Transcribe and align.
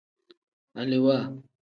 Alewaa. 0.79 1.25